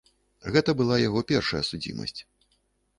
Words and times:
Гэта 0.55 0.75
была 0.79 0.97
яго 1.07 1.19
першая 1.35 1.63
судзімасць. 1.71 2.19